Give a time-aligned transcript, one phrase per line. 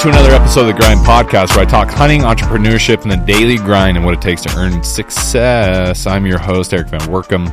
[0.00, 3.58] to another episode of the Grind Podcast where I talk hunting, entrepreneurship, and the daily
[3.58, 6.06] grind and what it takes to earn success.
[6.06, 7.50] I'm your host, Erik Van Woerkom.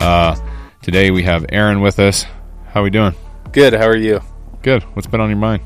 [0.00, 0.34] Uh,
[0.82, 2.24] today we have Aaron with us.
[2.70, 3.14] How are we doing?
[3.52, 3.72] Good.
[3.72, 4.20] How are you?
[4.62, 4.82] Good.
[4.94, 5.62] What's been on your mind?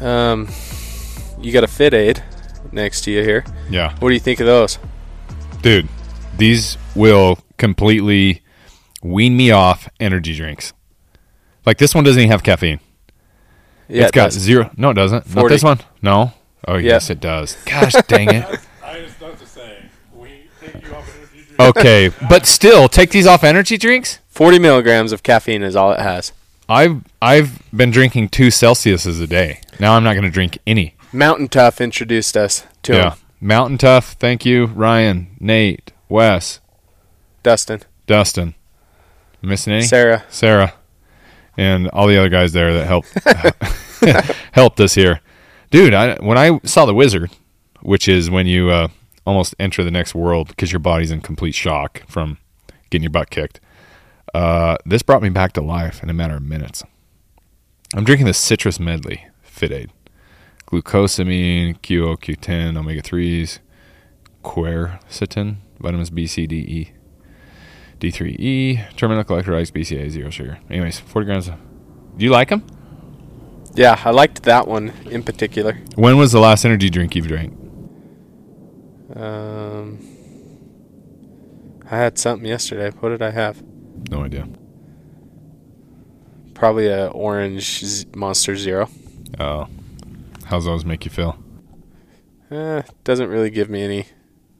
[0.00, 0.48] Um,
[1.38, 2.20] you got a FitAid
[2.72, 3.44] next to you here.
[3.70, 3.94] Yeah.
[4.00, 4.80] What do you think of those?
[5.60, 5.88] Dude,
[6.36, 8.42] these will completely
[9.04, 10.72] wean me off energy drinks.
[11.64, 12.80] Like this one doesn't even have caffeine.
[13.92, 14.38] Yeah, it's it got does.
[14.38, 14.70] zero.
[14.76, 15.34] No, it doesn't.
[15.34, 15.80] Not this one.
[16.00, 16.32] No.
[16.66, 17.56] Oh, yes, it does.
[17.66, 18.44] Gosh dang it.
[18.84, 21.60] I was about to say, we take you off energy drink.
[21.60, 24.18] Okay, but still, take these off energy drinks.
[24.28, 26.32] 40 milligrams of caffeine is all it has.
[26.68, 29.60] I've I've been drinking two Celsiuses a day.
[29.78, 30.94] Now I'm not going to drink any.
[31.12, 33.18] Mountain Tough introduced us to yeah, him.
[33.42, 34.12] Mountain Tough.
[34.14, 36.60] Thank you, Ryan, Nate, Wes,
[37.42, 38.54] Dustin, Dustin.
[39.42, 39.82] Missing any?
[39.82, 40.24] Sarah.
[40.30, 40.72] Sarah,
[41.56, 43.12] and all the other guys there that helped
[44.52, 45.20] helped us here,
[45.70, 45.94] dude.
[45.94, 47.30] I, when I saw the wizard,
[47.80, 48.88] which is when you uh,
[49.26, 52.38] almost enter the next world because your body's in complete shock from
[52.90, 53.60] getting your butt kicked.
[54.34, 56.82] Uh, this brought me back to life in a matter of minutes.
[57.94, 59.90] I'm drinking the citrus medley FitAid,
[60.66, 63.60] glucosamine, QO, Q10, omega threes,
[64.42, 66.92] quercetin, vitamins B, C, D, E.
[68.02, 70.58] D3E, terminal electrolytes, BCA, zero sugar.
[70.68, 71.46] Anyways, 40 grams.
[71.46, 71.54] Do
[72.24, 72.66] you like them?
[73.74, 75.78] Yeah, I liked that one in particular.
[75.94, 77.52] When was the last energy drink you've drank?
[79.14, 79.98] Um,
[81.88, 82.90] I had something yesterday.
[82.98, 83.62] What did I have?
[84.10, 84.48] No idea.
[86.54, 88.88] Probably a orange Z- Monster Zero.
[89.38, 89.68] Oh,
[90.46, 91.38] how's those make you feel?
[92.50, 94.06] Eh, doesn't really give me any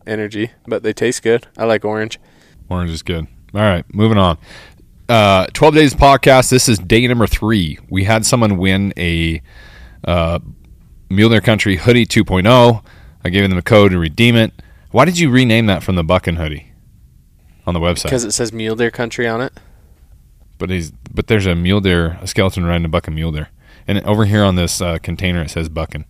[0.06, 1.48] energy, but they taste good.
[1.58, 2.20] I like orange.
[2.72, 3.26] Orange is good.
[3.54, 4.38] All right, moving on.
[5.08, 6.48] Uh, 12 days podcast.
[6.50, 7.78] This is day number three.
[7.90, 9.42] We had someone win a
[10.04, 10.38] uh,
[11.10, 12.82] Mule Deer Country hoodie 2.0.
[13.24, 14.52] I gave them a code to redeem it.
[14.90, 16.72] Why did you rename that from the Buckin hoodie
[17.66, 18.04] on the website?
[18.04, 19.52] Because it says Mule Deer Country on it.
[20.58, 23.48] but he's but there's a mule deer, a skeleton riding a bucking mule deer,
[23.86, 26.04] and over here on this uh, container it says bucking.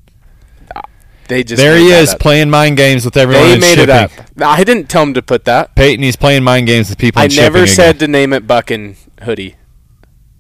[1.29, 3.49] They just there he is playing mind games with everyone.
[3.49, 4.11] They made it up.
[4.41, 5.75] I didn't tell him to put that.
[5.75, 7.23] Peyton, he's playing mind games with people.
[7.23, 7.75] I shipping never again.
[7.75, 9.57] said to name it Bucking Hoodie.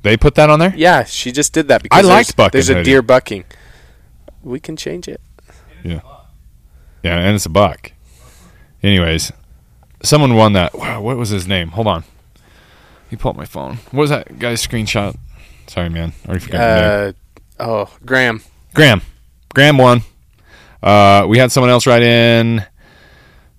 [0.02, 0.74] they put that on there.
[0.76, 2.84] Yeah, she just did that because I liked there's, Bucking there's a Hoodie.
[2.84, 3.44] deer bucking.
[4.42, 5.20] We can change it.
[5.84, 6.00] Yeah,
[7.02, 7.92] yeah, and it's a buck.
[8.82, 9.32] Anyways,
[10.02, 10.74] someone won that.
[10.74, 11.68] Wow, what was his name?
[11.68, 12.04] Hold on.
[13.08, 13.76] He pulled my phone.
[13.90, 15.16] What was that guy's screenshot?
[15.68, 16.12] Sorry, man.
[16.24, 16.60] I already forgot.
[16.60, 17.12] Uh,
[17.60, 18.42] oh, Graham.
[18.74, 19.02] Graham.
[19.54, 20.00] Graham won.
[20.82, 22.64] Uh, we had someone else write in.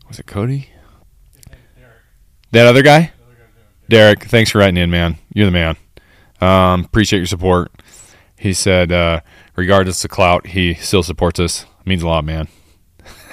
[0.08, 0.70] Was it Cody?
[2.52, 3.12] That other guy?
[3.90, 5.18] Derek, thanks for writing in, man.
[5.34, 5.78] You're the man.
[6.42, 7.72] Um, appreciate your support.
[8.38, 9.22] He said, uh,
[9.56, 11.66] regardless of clout, he still supports us.
[11.86, 12.48] Means a lot, man.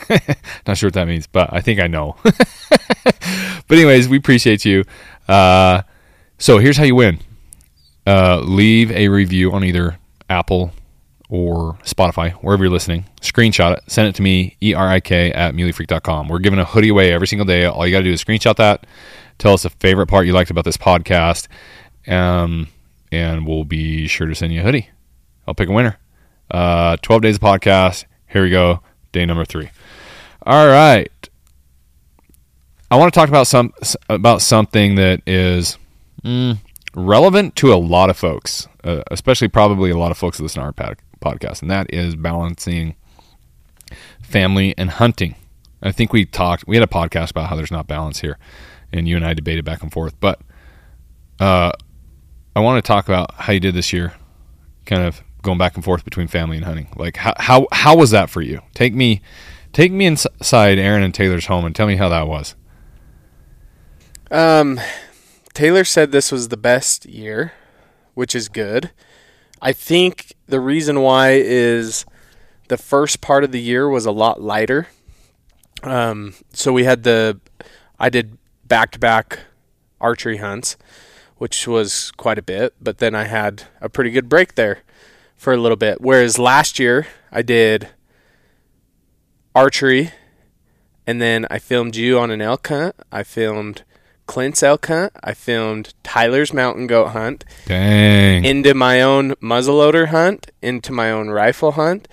[0.66, 2.16] Not sure what that means, but I think I know.
[2.22, 4.84] but anyways, we appreciate you.
[5.28, 5.82] Uh,
[6.38, 7.18] so here's how you win.
[8.06, 9.98] Uh, leave a review on either
[10.28, 10.72] Apple
[11.30, 13.06] or Spotify, wherever you're listening.
[13.22, 13.84] Screenshot it.
[13.86, 16.28] Send it to me, erik at muleyfreak.com.
[16.28, 17.64] We're giving a hoodie away every single day.
[17.64, 18.86] All you got to do is screenshot that.
[19.38, 21.46] Tell us the favorite part you liked about this podcast.
[22.08, 22.68] Um,
[23.12, 24.90] and we'll be sure to send you a hoodie.
[25.46, 25.98] I'll pick a winner.
[26.50, 28.04] Uh, 12 days of podcast.
[28.28, 28.80] Here we go.
[29.12, 29.70] Day number three.
[30.44, 31.10] All right.
[32.90, 33.72] I want to talk about some
[34.08, 35.78] about something that is
[36.24, 36.58] mm,
[36.94, 40.60] relevant to a lot of folks, uh, especially probably a lot of folks that listen
[40.60, 40.72] to our
[41.20, 42.96] podcast, and that is balancing
[44.22, 45.34] family and hunting.
[45.82, 48.38] I think we talked, we had a podcast about how there's not balance here,
[48.92, 50.18] and you and I debated back and forth.
[50.20, 50.40] But
[51.38, 51.72] uh,
[52.54, 54.14] I want to talk about how you did this year,
[54.86, 56.88] kind of going back and forth between family and hunting.
[56.96, 58.60] Like how how how was that for you?
[58.74, 59.22] Take me
[59.72, 62.54] take me inside Aaron and Taylor's home and tell me how that was.
[64.30, 64.80] Um,
[65.54, 67.52] Taylor said this was the best year,
[68.14, 68.90] which is good.
[69.62, 72.06] I think the reason why is
[72.68, 74.88] the first part of the year was a lot lighter.
[75.82, 77.40] Um, so we had the,
[77.98, 79.40] I did back to back
[80.00, 80.76] archery hunts,
[81.36, 84.80] which was quite a bit, but then I had a pretty good break there
[85.36, 86.00] for a little bit.
[86.00, 87.88] Whereas last year I did
[89.54, 90.12] archery
[91.06, 92.94] and then I filmed you on an elk hunt.
[93.10, 93.82] I filmed
[94.30, 95.12] Clint's elk hunt.
[95.24, 98.44] I filmed Tyler's mountain goat hunt Dang.
[98.44, 102.06] into my own muzzleloader hunt, into my own rifle hunt.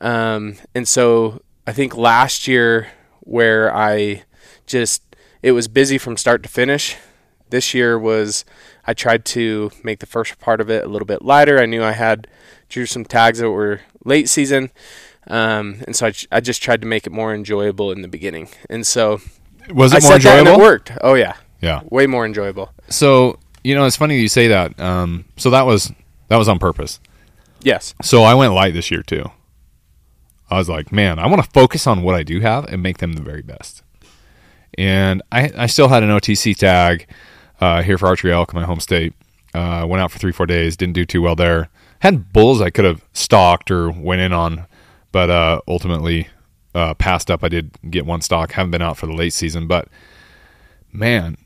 [0.00, 2.88] Um, and so I think last year
[3.20, 4.24] where I
[4.66, 5.02] just
[5.42, 6.96] it was busy from start to finish.
[7.50, 8.44] This year was
[8.84, 11.60] I tried to make the first part of it a little bit lighter.
[11.60, 12.26] I knew I had
[12.68, 14.70] drew some tags that were late season,
[15.28, 18.48] um, and so I, I just tried to make it more enjoyable in the beginning.
[18.70, 19.20] And so
[19.70, 20.60] Was I it more that and enjoyable?
[20.60, 20.92] it worked.
[21.02, 21.80] Oh yeah, Yeah.
[21.90, 22.70] way more enjoyable.
[22.90, 24.78] So you know, it's funny you say that.
[24.78, 25.92] Um, so that was
[26.28, 27.00] that was on purpose.
[27.62, 27.94] Yes.
[28.02, 29.30] So I went light this year too.
[30.50, 32.98] I was like, man, I want to focus on what I do have and make
[32.98, 33.82] them the very best.
[34.76, 37.06] And I, I still had an OTC tag
[37.60, 39.14] uh, here for archery elk in my home state.
[39.54, 40.76] Uh, went out for three, four days.
[40.76, 41.68] Didn't do too well there.
[42.00, 44.66] Had bulls I could have stalked or went in on,
[45.12, 46.28] but uh, ultimately
[46.74, 47.44] uh, passed up.
[47.44, 48.52] I did get one stock.
[48.52, 49.88] Haven't been out for the late season, but
[50.92, 51.36] man,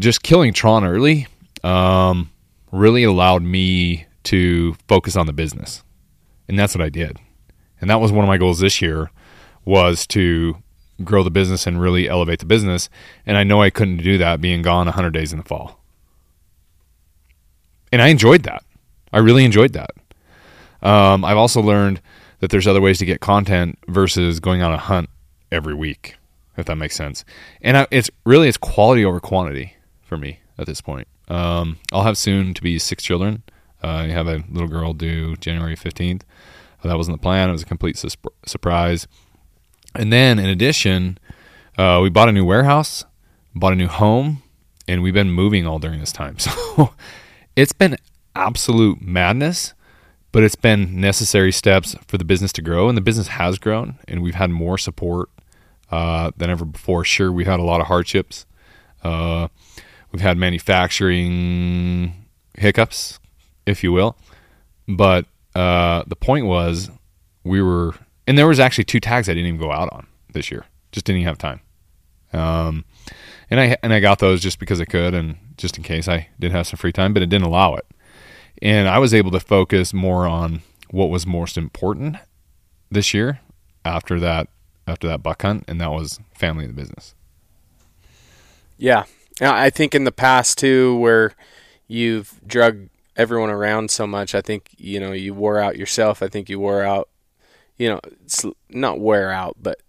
[0.00, 1.26] just killing Tron early
[1.62, 2.30] um,
[2.72, 5.82] really allowed me to focus on the business,
[6.48, 7.18] and that's what I did.
[7.80, 9.10] And that was one of my goals this year
[9.64, 10.56] was to
[11.02, 12.88] grow the business and really elevate the business.
[13.26, 15.80] And I know I couldn't do that being gone 100 days in the fall.
[17.92, 18.62] And I enjoyed that.
[19.12, 19.90] I really enjoyed that.
[20.82, 22.00] Um, I've also learned
[22.40, 25.08] that there's other ways to get content versus going on a hunt
[25.50, 26.16] every week,
[26.56, 27.24] if that makes sense.
[27.62, 29.76] And I, it's really it's quality over quantity
[30.14, 31.08] for me at this point.
[31.28, 33.42] Um, I'll have soon to be six children.
[33.82, 36.22] Uh, I have a little girl due January 15th.
[36.84, 37.48] That wasn't the plan.
[37.48, 38.16] It was a complete sus-
[38.46, 39.08] surprise.
[39.94, 41.18] And then, in addition,
[41.78, 43.04] uh, we bought a new warehouse,
[43.54, 44.42] bought a new home,
[44.86, 46.36] and we've been moving all during this time.
[46.76, 46.92] So
[47.56, 47.96] it's been
[48.36, 49.74] absolute madness,
[50.30, 52.88] but it's been necessary steps for the business to grow.
[52.88, 55.30] And the business has grown, and we've had more support
[55.90, 57.04] uh, than ever before.
[57.04, 58.44] Sure, we've had a lot of hardships.
[59.02, 59.48] Uh,
[60.14, 62.14] we've had manufacturing
[62.56, 63.18] hiccups,
[63.66, 64.16] if you will.
[64.86, 65.26] But
[65.56, 66.88] uh, the point was,
[67.42, 67.94] we were,
[68.28, 70.66] and there was actually two tags I didn't even go out on this year.
[70.92, 71.60] Just didn't even have time.
[72.32, 72.84] Um,
[73.50, 76.28] and I and I got those just because I could, and just in case I
[76.38, 77.86] did have some free time, but it didn't allow it.
[78.62, 82.16] And I was able to focus more on what was most important
[82.88, 83.40] this year
[83.84, 84.46] after that
[84.86, 87.16] after that buck hunt, and that was family and the business.
[88.78, 89.04] Yeah.
[89.40, 91.32] I think in the past too, where
[91.88, 96.22] you've drug everyone around so much, I think you know you wore out yourself.
[96.22, 97.08] I think you wore out,
[97.76, 99.80] you know, it's not wear out, but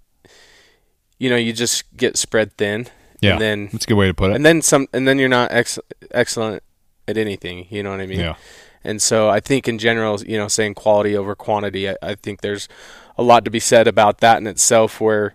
[1.20, 2.88] you know you just get spread thin.
[3.22, 4.36] Yeah, And then that's a good way to put it.
[4.36, 5.80] and then some, and then you're not ex-
[6.12, 6.62] excellent
[7.08, 7.66] at anything.
[7.70, 8.20] You know what I mean?
[8.20, 8.36] yeah,
[8.84, 12.42] And so I think in general, you know, saying quality over quantity, I, I think
[12.42, 12.68] there's
[13.18, 15.34] a lot to be said about that in itself where,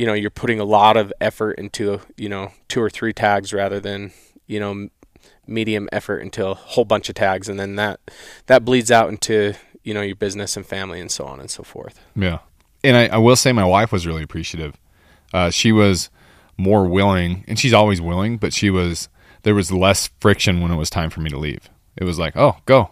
[0.00, 3.52] you know, you're putting a lot of effort into, you know, two or three tags
[3.52, 4.12] rather than,
[4.46, 4.88] you know,
[5.46, 7.50] medium effort into a whole bunch of tags.
[7.50, 8.00] And then that,
[8.46, 9.52] that bleeds out into,
[9.84, 12.00] you know, your business and family and so on and so forth.
[12.16, 12.38] yeah.
[12.82, 14.74] And I, I will say my wife was really appreciative.
[15.34, 16.08] Uh, she was
[16.56, 19.10] more willing, and she's always willing, but she was
[19.42, 21.68] there was less friction when it was time for me to leave.
[21.98, 22.90] It was like, oh, go.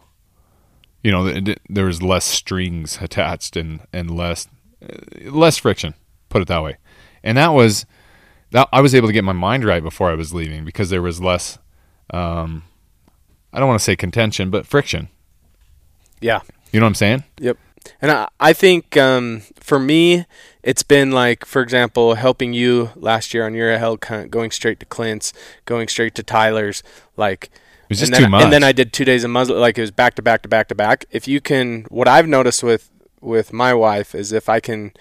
[1.02, 4.46] You know, th- there was less strings attached and and less
[4.82, 5.94] uh, less friction.
[6.28, 6.76] Put it that way,
[7.22, 7.86] and that was
[8.50, 11.02] that I was able to get my mind right before I was leaving because there
[11.02, 11.58] was less.
[12.10, 12.64] Um,
[13.52, 15.08] I don't want to say contention, but friction.
[16.20, 16.40] Yeah.
[16.72, 17.24] You know what I'm saying?
[17.38, 17.58] Yep.
[18.02, 20.26] And I, I think um, for me,
[20.62, 24.80] it's been like, for example, helping you last year on your elk hunt, going straight
[24.80, 25.32] to Clint's,
[25.64, 26.82] going straight to Tyler's,
[27.16, 27.44] like.
[27.44, 28.44] It was just and then, too much.
[28.44, 30.48] And then I did two days of muzzle, like it was back to back to
[30.48, 31.06] back to back.
[31.10, 32.90] If you can, what I've noticed with
[33.20, 34.92] with my wife is if I can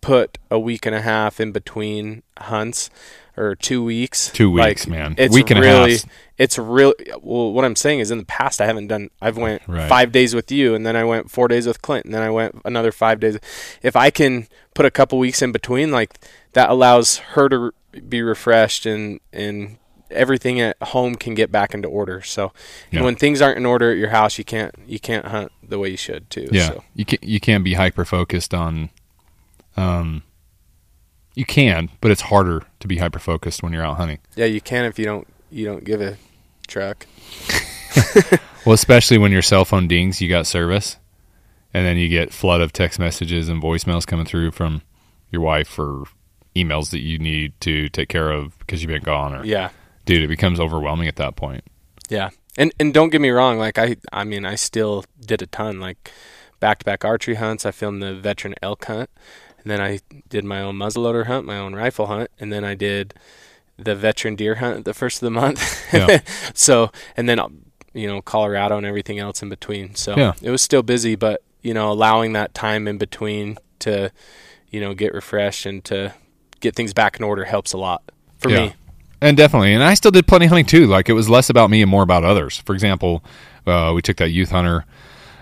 [0.00, 2.88] put a week and a half in between hunts
[3.36, 5.14] or two weeks, Two like, weeks, man.
[5.16, 6.04] It's Week and a really, half.
[6.38, 9.10] it's really Well, what I'm saying is, in the past, I haven't done.
[9.20, 9.88] I've went Right.
[9.88, 12.30] five days with you, and then I went four days with Clint, and then I
[12.30, 13.38] went another five days.
[13.82, 16.18] If I can put a couple weeks in between, like
[16.54, 17.72] that allows her to
[18.08, 19.78] be refreshed and and
[20.10, 22.22] everything at home can get back into order.
[22.22, 22.52] So
[22.90, 23.02] and Yeah.
[23.04, 25.90] when things aren't in order at your house, you can't you can't hunt the way
[25.90, 26.48] you should too.
[26.50, 26.84] Yeah, So.
[26.94, 28.90] you can't you can't be hyper focused on.
[29.80, 30.22] Um,
[31.34, 34.18] you can, but it's harder to be hyper focused when you're out hunting.
[34.36, 36.16] Yeah, you can if you don't you don't give a
[36.66, 37.06] truck.
[38.66, 40.98] Well, especially when your cell phone dings, you got service,
[41.72, 44.82] and then you get flood of text messages and voicemails coming through from
[45.30, 46.04] your wife or
[46.54, 49.34] emails that you need to take care of because you've been gone.
[49.34, 49.70] Or Yeah.
[50.04, 51.64] dude, it becomes overwhelming at that point.
[52.10, 52.28] Yeah.
[52.58, 55.80] And and don't get me wrong, like I I mean I still did a ton
[55.80, 56.10] like
[56.60, 57.64] back to back archery hunts.
[57.64, 59.08] I filmed the veteran elk hunt
[59.68, 62.74] and then I did my own muzzleloader hunt, my own rifle hunt, and then I
[62.74, 63.12] did
[63.76, 65.92] the veteran deer hunt the first of the month.
[65.92, 66.20] Yeah.
[66.54, 67.38] so and then
[67.92, 69.94] you know, Colorado and everything else in between.
[69.94, 70.32] So Yeah.
[70.40, 74.10] it was still busy, but you know, allowing that time in between to,
[74.70, 76.14] you know, get refreshed and to
[76.60, 78.02] get things back in order helps a lot
[78.38, 78.60] for Yeah.
[78.68, 78.74] me.
[79.20, 80.86] and definitely, and I still did plenty of hunting too.
[80.86, 82.56] Like it was less about me and more about others.
[82.64, 83.22] For example,
[83.66, 84.86] uh, we took that youth hunter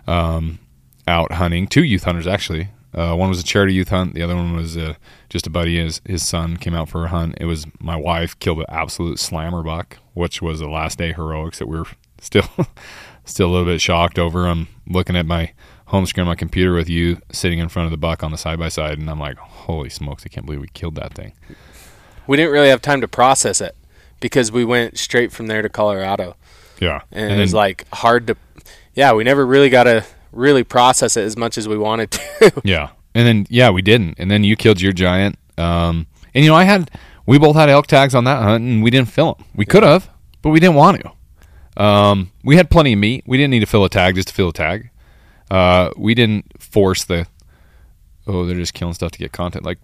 [0.09, 0.59] um,
[1.07, 1.69] out hunting.
[1.69, 2.71] Two youth hunters actually.
[2.97, 4.15] Uh, one was a charity youth hunt.
[4.15, 4.95] The other one was uh,
[5.29, 5.77] just a buddy.
[5.79, 7.37] His his son came out for a hunt.
[7.39, 11.59] It was my wife killed an absolute slammer buck, which was the last day heroics
[11.59, 11.85] that we are
[12.21, 12.49] still
[13.25, 14.47] still a little bit shocked over.
[14.47, 15.53] I'm looking at my
[15.87, 18.39] home screen on my computer with you sitting in front of the buck on the
[18.39, 20.25] side by side, and I'm like, holy smokes!
[20.25, 21.33] I can't believe we killed that thing.
[22.27, 23.77] We didn't really have time to process it
[24.21, 26.37] because we went straight from there to Colorado,
[26.81, 28.37] Yeah, and, it was like hard to.
[28.95, 32.53] Yeah, we never really got to really process it as much as we wanted to.
[32.65, 35.39] Yeah, and then yeah, we didn't, and then you killed your giant.
[35.59, 36.91] Um, and you know, I had
[37.27, 39.47] we both had elk tags on that hunt, and we didn't fill them.
[39.55, 40.09] We could have,
[40.43, 41.83] but we didn't want to.
[41.83, 43.25] Um, we had plenty of meat.
[43.27, 44.91] We didn't need to fill a tag just to fill a tag.
[45.51, 47.27] Uh, we didn't force the
[48.27, 49.65] oh they're just killing stuff to get content.
[49.65, 49.79] Like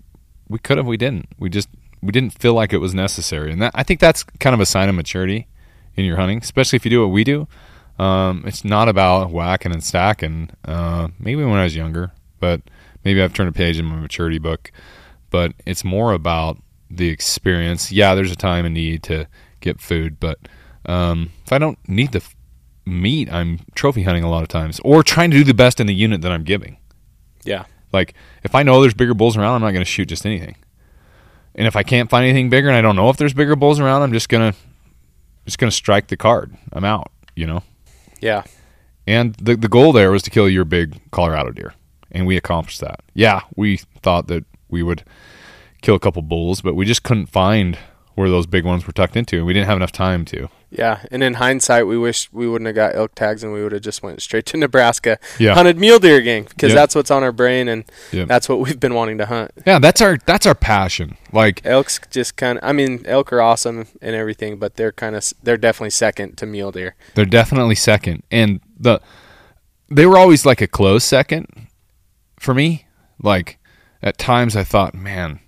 [0.48, 1.28] we could have, we didn't.
[1.38, 1.68] We just
[2.02, 4.66] we didn't feel like it was necessary, and that I think that's kind of a
[4.66, 5.46] sign of maturity
[5.94, 7.46] in your hunting, especially if you do what we do.
[7.98, 10.50] Um, it's not about whacking and stacking.
[10.64, 12.62] Uh, maybe when I was younger, but
[13.04, 14.72] maybe I've turned a page in my maturity book.
[15.30, 16.58] But it's more about
[16.90, 17.90] the experience.
[17.92, 19.26] Yeah, there's a time and need to
[19.60, 20.38] get food, but
[20.86, 22.34] um, if I don't need the f-
[22.84, 25.86] meat, I'm trophy hunting a lot of times, or trying to do the best in
[25.86, 26.76] the unit that I'm giving.
[27.44, 30.26] yeah, Like if I know there's bigger bulls around, I'm not going to shoot just
[30.26, 30.56] anything.
[31.54, 33.78] And if I can't find anything bigger, and I don't know if there's bigger bulls
[33.78, 34.54] around, I'm just gonna
[35.44, 36.56] just gonna strike the card.
[36.72, 37.12] I'm out.
[37.36, 37.62] You know.
[38.22, 38.44] Yeah,
[39.06, 41.74] And the the goal there was to kill your big Colorado deer,
[42.10, 43.00] and we accomplished that.
[43.14, 45.04] Yeah, we thought that we would
[45.82, 47.76] kill a couple bulls, but we just couldn't find
[48.14, 50.48] where those big ones were tucked into, and we didn't have enough time to.
[50.70, 51.02] yeah.
[51.10, 53.82] And in hindsight, we wish we wouldn't have got elk tags and we would have
[53.82, 55.52] just went straight to Nebraska, Yeah.
[55.54, 56.76] hunted mule deer again because Yep.
[56.76, 58.26] that's what's on our brain and Yep.
[58.28, 59.50] that's what we've been wanting to hunt.
[59.66, 61.16] Yeah, that's our that's our passion.
[61.30, 62.64] Like Elk's just kind of.
[62.64, 65.24] I mean, elk are awesome and everything, but they're kind of.
[65.42, 66.94] They're definitely second to mule deer.
[67.14, 69.00] They're definitely second, and the
[69.90, 71.46] they were always like a close second
[72.40, 72.86] for me.
[73.22, 73.58] Like
[74.02, 75.40] at times, I thought, man,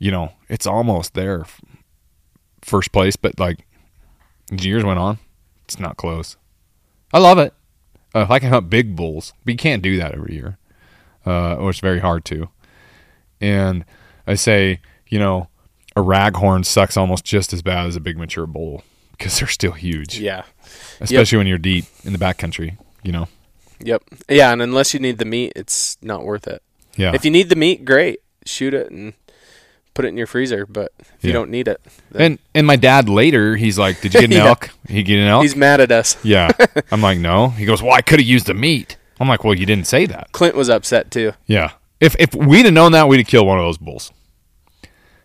[0.00, 1.46] you know, it's almost there,
[2.62, 3.16] first place.
[3.16, 3.66] But like
[4.52, 5.18] as years went on,
[5.64, 6.36] it's not close.
[7.12, 7.54] I love it.
[8.14, 10.58] Uh, if I can hunt big bulls, but you can't do that every year,
[11.26, 12.48] uh, or it's very hard to.
[13.40, 13.84] And
[14.26, 15.48] I say, you know,
[15.96, 19.72] a raghorn sucks almost just as bad as a big mature bull because they're still
[19.72, 20.42] huge Yeah.
[21.00, 22.76] especially when you're deep in the backcountry.
[23.02, 23.28] You know.
[23.82, 24.02] Yep.
[24.28, 26.62] Yeah, and unless you need the meat, it's not worth it.
[26.96, 27.12] Yeah.
[27.14, 28.20] If you need the meat, great.
[28.44, 29.12] Shoot it and
[30.00, 30.64] put it in your freezer.
[30.66, 31.80] But if you don't need it,
[32.14, 34.46] and and my dad later, he's like, "Did you get an Yeah.
[34.46, 34.70] elk?
[34.88, 36.16] He get an elk?" he's mad at us.
[36.24, 36.50] yeah.
[36.90, 39.54] I'm like, "No." He goes, "Well, I could have used the meat." I'm like, "Well,
[39.54, 41.32] you didn't say that." Clint was upset too.
[41.46, 41.72] Yeah.
[42.00, 44.10] If if we'd have known that, we'd have killed one of those bulls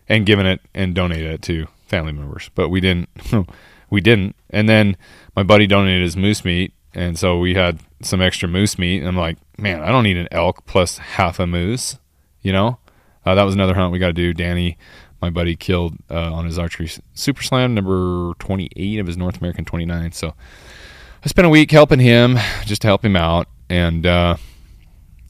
[0.08, 2.50] and given it and donated it to family members.
[2.54, 3.08] But we didn't.
[3.90, 4.36] we didn't.
[4.50, 4.96] And then
[5.34, 8.98] my buddy donated his moose meat, and so we had some extra moose meat.
[8.98, 11.98] And I'm like, man, I don't need an elk plus half a moose.
[12.42, 12.78] You know,
[13.26, 14.32] uh, that was another hunt we got to do.
[14.32, 14.78] Danny,
[15.20, 19.64] my buddy, killed uh, on his archery super slam number 28 of his North American
[19.64, 20.12] 29.
[20.12, 20.32] So
[21.22, 24.06] I spent a week helping him just to help him out, and.
[24.06, 24.36] uh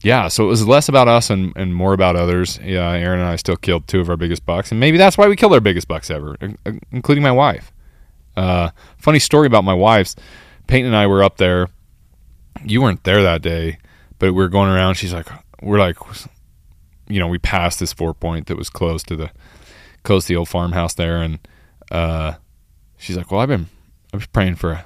[0.03, 2.59] yeah, so it was less about us and, and more about others.
[2.63, 5.27] Yeah, Aaron and I still killed two of our biggest bucks, and maybe that's why
[5.27, 6.37] we killed our biggest bucks ever,
[6.91, 7.71] including my wife.
[8.35, 10.15] Uh, funny story about my wife's.
[10.67, 11.69] Peyton and I were up there.
[12.63, 13.79] You weren't there that day,
[14.19, 14.95] but we were going around.
[14.95, 15.27] She's like,
[15.61, 15.97] we're like,
[17.07, 19.31] you know, we passed this four point that was close to the
[20.03, 21.39] close to the old farmhouse there, and
[21.91, 22.33] uh,
[22.97, 23.67] she's like, well, I've been
[24.13, 24.85] I was praying for a,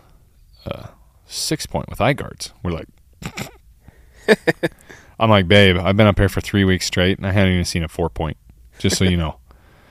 [0.65, 0.89] a
[1.25, 2.53] six point with eye guards.
[2.63, 2.87] We're like.
[5.19, 7.65] I'm like, babe, I've been up here for three weeks straight, and I hadn't even
[7.65, 8.37] seen a four point.
[8.79, 9.37] Just so you know.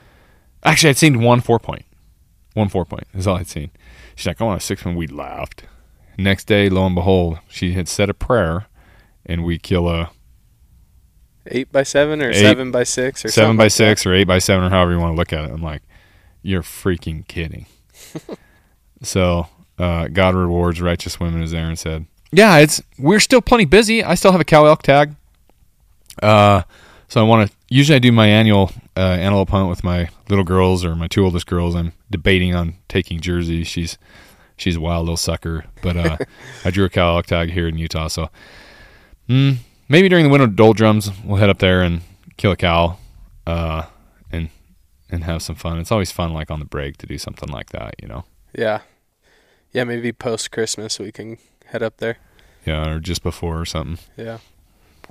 [0.65, 1.85] Actually, I'd seen one four point.
[2.55, 3.71] One four point is all I'd seen.
[4.17, 4.97] She's like, I want a six point.
[4.97, 5.63] We laughed.
[6.19, 8.67] Next day, lo and behold, she had said a prayer,
[9.25, 10.11] and we kill a
[11.47, 13.77] Eight by seven or Eight- seven by six or seven by like that.
[13.77, 15.51] six or eight by seven or however you want to look at it.
[15.51, 15.83] I'm like,
[16.43, 17.67] you're freaking kidding.
[19.03, 19.47] so
[19.79, 22.07] uh, God rewards righteous women, as Aaron said.
[22.33, 24.05] Yeah, it's we're still plenty busy.
[24.05, 25.17] I still have a cow elk tag.
[26.23, 26.63] Uh,
[27.09, 27.57] so I want to.
[27.69, 31.25] Usually, I do my annual uh, antelope hunt with my little girls or my two
[31.25, 31.75] oldest girls.
[31.75, 33.65] I'm debating on taking Jersey.
[33.65, 33.99] She's
[34.57, 36.17] she's a wild little sucker, but uh,
[36.65, 38.09] I drew a cow elk tag here in Utah.
[38.09, 38.29] So
[39.29, 39.57] mm,
[39.91, 42.01] maybe during the winter doldrums, we'll head up there and
[42.39, 42.97] kill a cow,
[43.47, 43.83] uh,
[44.33, 44.49] and
[45.11, 45.79] and have some fun.
[45.79, 47.97] It's always fun, like on the break, to do something like that.
[48.01, 48.25] You know.
[48.57, 48.81] Yeah.
[49.73, 52.17] Yeah, maybe post Christmas we can head up there.
[52.65, 53.99] Yeah, or just before or something.
[54.17, 54.39] Yeah.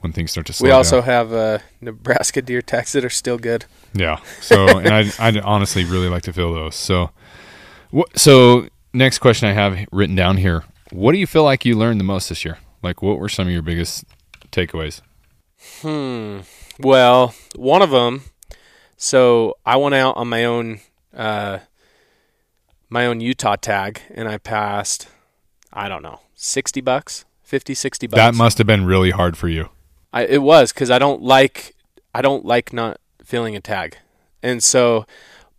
[0.02, 1.06] when things start to slow we also down.
[1.06, 3.66] have uh, Nebraska deer tags that are still good.
[3.94, 4.18] Yeah.
[4.42, 6.76] So, and I I'd honestly really like to fill those.
[6.76, 7.12] So,
[7.92, 8.18] what?
[8.20, 12.00] So next question I have written down here: What do you feel like you learned
[12.00, 12.58] the most this year?
[12.84, 14.06] Like, what were some of your biggest
[14.52, 15.02] takeaways?
[15.82, 16.40] Hmm.
[16.80, 18.24] Well, one of them.
[18.98, 20.82] So I went out on my own,
[21.16, 21.60] uh,
[22.90, 25.08] my own Utah tag, and I passed.
[25.72, 28.18] I don't know, sixty bucks, 50, 60 bucks.
[28.18, 29.70] That must have been really hard for you.
[30.14, 31.76] I, it was because I don't like
[32.14, 33.98] I don't like not feeling a tag,
[34.42, 35.06] and so,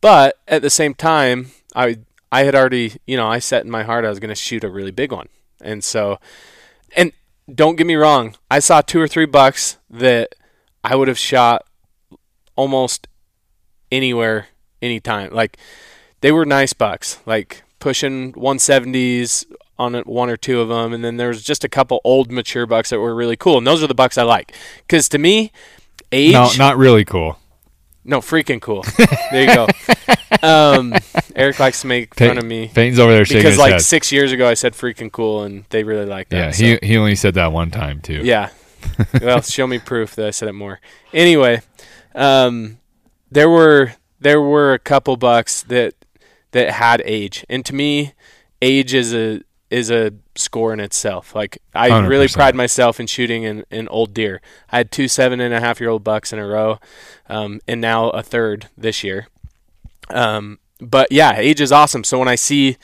[0.00, 1.98] but at the same time, I
[2.32, 4.64] I had already you know I set in my heart I was going to shoot
[4.64, 5.28] a really big one,
[5.60, 6.18] and so,
[6.96, 7.12] and
[7.54, 10.34] don't get me wrong, I saw two or three bucks that
[10.82, 11.66] I would have shot
[12.56, 13.08] almost
[13.90, 14.48] anywhere,
[14.82, 15.32] anytime.
[15.32, 15.56] Like
[16.20, 19.46] they were nice bucks, like pushing 170s
[19.78, 22.66] on one or two of them, and then there was just a couple old mature
[22.66, 24.54] bucks that were really cool, and those are the bucks I like.
[24.86, 25.52] Because to me,
[26.12, 27.38] age, No, not really cool.
[28.04, 28.84] No, freaking cool.
[29.30, 29.66] there you go.
[30.42, 30.94] Um,
[31.34, 33.82] Erik likes to make fun of me Peyton's over there shaking because like head.
[33.82, 36.36] six years ago I said freaking cool, and they really like that.
[36.36, 38.20] yeah, so- he he only said that one time too.
[38.24, 38.50] yeah.
[39.20, 40.80] well, show me proof that I said it more.
[41.12, 41.60] Anyway,
[42.14, 42.78] um,
[43.30, 45.94] there were there were a couple bucks that
[46.52, 48.14] that had age, and to me,
[48.62, 51.34] age is a is a score in itself.
[51.34, 52.34] Like I really 100%.
[52.34, 54.40] pride myself in shooting an, in old deer.
[54.70, 56.78] I had two seven and a half year old bucks in a row,
[57.28, 59.28] um, and now a third this year.
[60.10, 62.04] Um, but yeah, age is awesome.
[62.04, 62.76] So when I see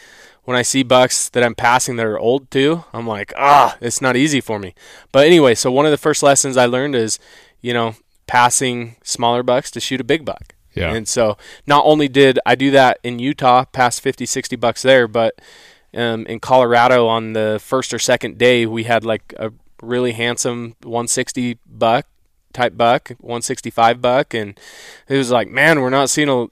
[0.45, 4.01] when I see bucks that I'm passing that are old too, I'm like, ah, it's
[4.01, 4.75] not easy for me.
[5.11, 7.19] But anyway, so one of the first lessons I learned is,
[7.61, 7.97] you know,
[8.29, 10.55] passing smaller bucks to shoot a big buck.
[10.73, 10.93] Yeah.
[10.95, 15.09] And so not only did I do that in Utah, pass 50, 60 bucks there,
[15.09, 15.41] but
[15.97, 20.77] um, in Colorado on the first or second day, we had like a really handsome
[20.83, 22.07] 160 buck
[22.53, 24.35] type buck, 165 buck.
[24.35, 24.59] And
[25.09, 26.47] it was like, man, we're not seeing a,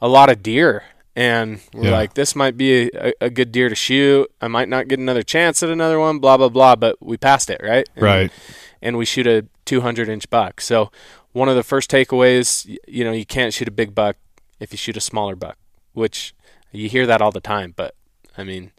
[0.00, 0.84] a lot of deer.
[1.16, 1.90] And we're Yeah.
[1.90, 4.30] like, this might be a, a good deer to shoot.
[4.40, 6.76] I might not get another chance at another one, blah, blah, blah.
[6.76, 7.88] But we passed it, right?
[7.96, 8.32] And- Right.
[8.80, 10.60] and we shoot a 200 inch buck.
[10.60, 10.90] So
[11.32, 14.16] one of the first takeaways, you know, you can't shoot a big buck
[14.60, 15.56] if you shoot a smaller buck,
[15.92, 16.34] which
[16.72, 17.94] you hear that all the time, but
[18.38, 18.72] I mean,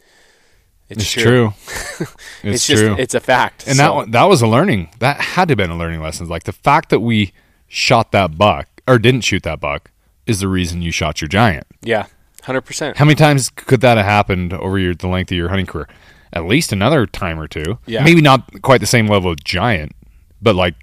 [0.92, 1.54] it's, It's, true.
[2.00, 2.96] it's, It's, just true.
[2.98, 3.68] it's a fact.
[3.68, 4.90] and So, that one, that was a learning.
[5.00, 6.28] That had to have been a learning lesson.
[6.28, 7.34] Like the fact that we
[7.68, 9.92] shot that buck or didn't shoot that buck
[10.26, 11.66] is the reason you shot your giant.
[11.82, 12.06] yeah,
[12.44, 12.96] 100%.
[12.98, 15.88] How many times could that have happened over your the length of your hunting career?
[16.34, 17.78] At least another time or two.
[17.86, 18.04] Yeah.
[18.04, 19.92] Maybe not quite the same level of giant,
[20.42, 20.76] but like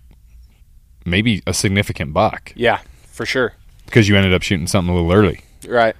[1.04, 3.54] maybe a significant buck Yeah, for sure.
[3.86, 5.40] because you ended up shooting something a little early.
[5.66, 5.96] Right.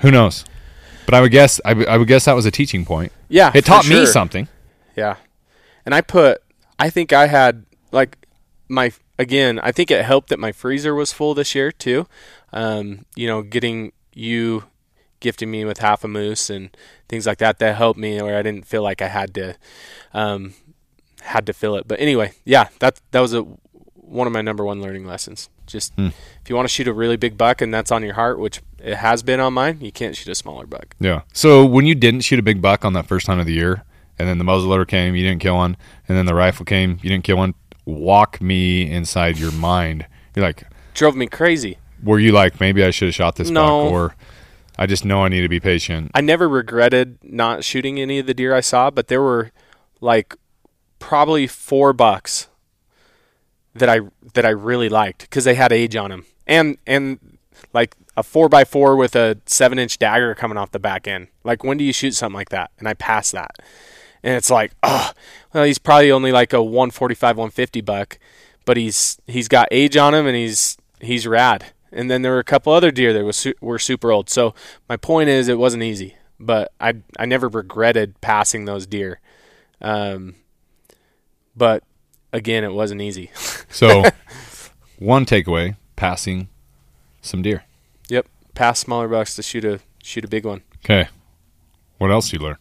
[0.00, 0.44] Who knows?
[1.08, 3.12] But I would guess I would- guess that was a teaching point.
[3.30, 3.50] Yeah.
[3.54, 4.46] It taught me something.
[4.94, 5.16] Yeah.
[5.86, 6.42] And I put,
[6.78, 8.18] I think I had, like,
[8.68, 12.06] my, again, I think it helped that my freezer was full this year, too.
[12.52, 14.64] Um, you know, getting you
[15.20, 16.76] gifting me with half a moose and
[17.08, 19.56] things like that, that helped me where I didn't feel like I had to,
[20.12, 20.52] um,
[21.22, 21.88] had to fill it.
[21.88, 23.46] But anyway, yeah, that, that was a,
[23.94, 25.48] one of my number one learning lessons.
[25.66, 26.08] Just Hmm.
[26.42, 28.60] if you want to shoot a really big buck and that's on your heart, which
[28.82, 30.94] it has been on mine, you can't shoot a smaller buck.
[31.00, 31.22] Yeah.
[31.32, 33.84] So when you didn't shoot a big buck on that first hunt of the year,
[34.18, 35.76] and then the muzzleloader came, you didn't kill one,
[36.08, 37.54] and then the rifle came, you didn't kill one.
[37.84, 40.06] Walk me inside your mind.
[40.34, 40.64] You're like,
[40.94, 41.78] Drove me crazy.
[42.02, 43.84] were you like, maybe I should have shot this No.
[43.84, 44.16] buck, or
[44.78, 46.10] I just know I need to be patient.
[46.14, 49.50] I never regretted not shooting any of the deer I saw, but there were
[50.00, 50.34] like
[50.98, 52.48] probably four bucks
[53.74, 54.00] that I
[54.34, 57.38] that I really liked because they had age on them, and and
[57.72, 61.28] like a four by four with a seven inch dagger coming off the back end.
[61.44, 62.72] Like when do you shoot something like that?
[62.78, 63.52] And I passed that,
[64.24, 65.12] and it's like, oh,
[65.54, 68.18] well, he's probably only like a 145, 150 buck,
[68.64, 71.66] but he's he's got age on him and he's he's rad.
[71.92, 74.28] And then there were a couple other deer that was su- were super old.
[74.28, 74.52] So
[74.88, 79.20] my point is, it wasn't easy, but I I never regretted passing those deer.
[79.80, 80.34] Um,
[81.56, 81.84] but
[82.32, 83.30] again, it wasn't easy.
[83.70, 84.02] So,
[84.98, 86.48] one takeaway: passing
[87.20, 87.64] some deer.
[88.58, 90.62] Pass smaller bucks to shoot a shoot a big one.
[90.84, 91.08] Okay.
[91.98, 92.56] What else you learn?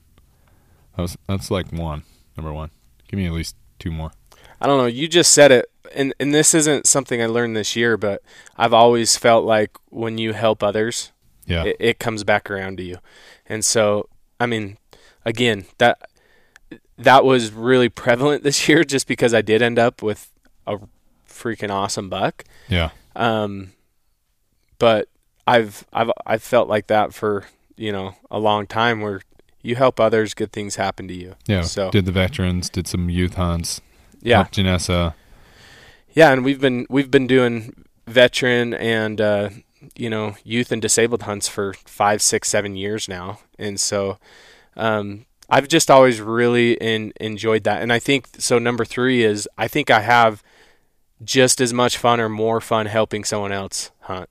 [0.95, 2.03] That was, that's like one,
[2.35, 2.71] number one.
[3.07, 4.11] Give me at least two more.
[4.59, 4.85] I don't know.
[4.87, 8.21] You just said it, and and this isn't something I learned this year, but
[8.57, 11.11] I've always felt like when you help others,
[11.45, 11.63] Yeah.
[11.65, 12.97] it, it comes back around to you.
[13.45, 14.77] And so, I mean,
[15.25, 16.09] again, that
[16.97, 20.31] that was really prevalent this year, just because I did end up with
[20.65, 20.77] a
[21.29, 22.43] freaking awesome buck.
[22.67, 22.89] yeah.
[23.15, 23.71] Um,
[24.79, 25.07] but
[25.47, 29.21] I've I've I've felt like that for you know a long time, where
[29.61, 31.35] you help others, good things happen to you.
[31.47, 31.61] Yeah.
[31.61, 33.81] So Did the veterans, did some youth hunts,
[34.21, 35.13] yeah, Janessa.
[36.13, 39.49] yeah, and we've been we've been doing veteran and uh,
[39.95, 44.17] you know youth and disabled hunts for five, six, seven years now, and so
[44.75, 47.81] um, I've just always really in, enjoyed that.
[47.81, 48.59] And I think so.
[48.59, 50.43] Number three is I think I have
[51.23, 54.29] just as much fun or more fun helping someone else hunt,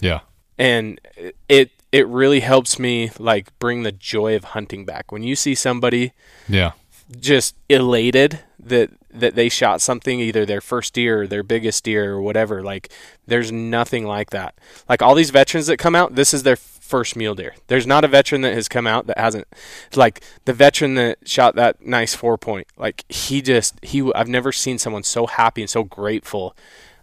[0.00, 0.20] Yeah.
[0.58, 1.00] And
[1.48, 5.12] it it really helps me like bring the joy of hunting back.
[5.12, 6.12] When you see somebody
[6.48, 6.72] Yeah.
[7.20, 12.12] just elated that that they shot something either their first deer or their biggest deer
[12.12, 12.90] or whatever like
[13.26, 14.54] there's nothing like that.
[14.88, 17.54] Like all these veterans that come out this is their first mule deer.
[17.68, 19.46] There's not a veteran that has come out that hasn't
[19.94, 24.52] like the veteran that shot that nice four point like he just he I've never
[24.52, 26.54] seen someone so happy and so grateful.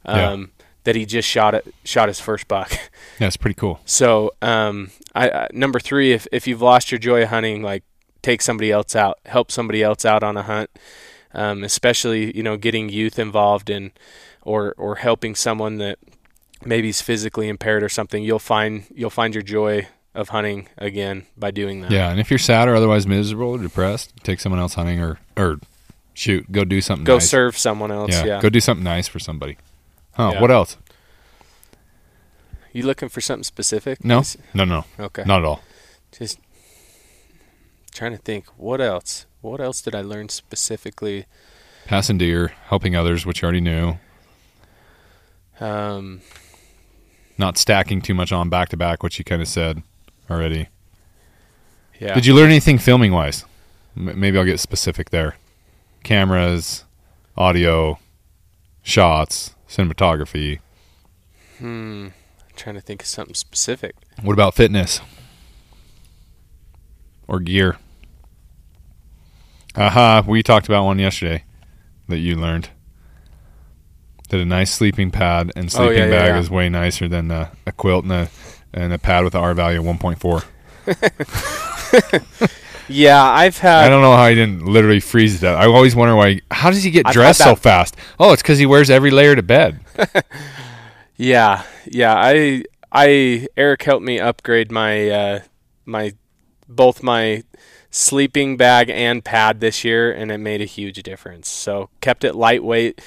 [0.06, 0.52] Um
[0.84, 2.72] that he just shot it shot his first buck
[3.20, 3.80] Yeah, it's pretty cool.
[3.86, 7.84] so um, I, I number three, if if you've lost your joy of hunting, like
[8.22, 10.70] take somebody else out, help somebody else out on a hunt,
[11.34, 13.92] um, especially you know getting youth involved in,
[14.42, 16.00] or or helping someone that
[16.66, 18.24] maybe is physically impaired or something.
[18.24, 21.92] You'll find you'll find your joy of hunting again by doing that.
[21.92, 25.20] Yeah, and if you're sad or otherwise miserable or depressed, take someone else hunting or
[25.38, 25.60] or
[26.16, 27.30] shoot, go do something Go nice.
[27.30, 28.12] serve someone else.
[28.12, 28.42] yeah, Yeah.
[28.42, 29.58] go do something nice for somebody.
[30.14, 30.42] Huh, Yeah.
[30.42, 30.78] what else?
[32.72, 34.04] You looking for something specific?
[34.04, 34.24] No.
[34.54, 34.86] No, no.
[35.00, 35.24] Okay.
[35.26, 35.62] Not at all.
[36.12, 36.40] Just
[37.92, 38.46] trying to think.
[38.58, 39.26] What else?
[39.42, 41.26] What else did I learn specifically?
[41.86, 43.98] Passing deer, helping others, which you already knew.
[45.60, 46.22] Um,
[47.38, 49.84] Not stacking too much on back to back, which you kind of said
[50.30, 50.68] already.
[52.00, 52.14] yeah.
[52.16, 53.46] Did you learn anything filming wise?
[53.96, 55.36] M- maybe I'll get specific there.
[56.04, 56.86] Cameras,
[57.38, 58.00] audio,
[58.82, 60.60] shots, cinematography.
[61.58, 62.10] Hmm.
[62.56, 63.96] trying to think of something specific.
[64.22, 65.02] What about fitness
[67.28, 67.78] or gear?
[69.76, 71.44] Aha, we talked about one yesterday
[72.08, 72.70] that you learned.
[74.30, 76.40] That a nice sleeping pad and Oh, yeah, sleeping yeah, bag yeah.
[76.40, 78.30] is way nicer than a, a quilt and a
[78.74, 80.44] and a pad with a R value of 1.4.
[82.88, 83.86] Yeah, I've had.
[83.86, 85.56] I don't know how he didn't literally freeze that.
[85.56, 86.42] I always wonder why.
[86.52, 87.96] How does he get I've dressed so fast?
[88.20, 89.80] Oh, it's because he wears every layer to bed.
[91.16, 92.16] Yeah, yeah.
[92.16, 95.40] I, I, Erik helped me upgrade my, uh,
[95.86, 96.14] my,
[96.68, 97.44] both my
[97.92, 101.48] sleeping bag and pad this year, and it made a huge difference.
[101.48, 103.00] So kept it lightweight,